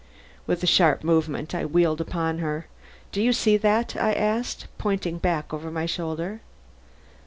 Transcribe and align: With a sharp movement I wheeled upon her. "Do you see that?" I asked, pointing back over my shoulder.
With 0.47 0.63
a 0.63 0.65
sharp 0.65 1.03
movement 1.03 1.53
I 1.53 1.63
wheeled 1.63 2.01
upon 2.01 2.39
her. 2.39 2.65
"Do 3.11 3.21
you 3.21 3.31
see 3.31 3.55
that?" 3.57 3.95
I 3.95 4.13
asked, 4.13 4.65
pointing 4.79 5.19
back 5.19 5.53
over 5.53 5.69
my 5.69 5.85
shoulder. 5.85 6.41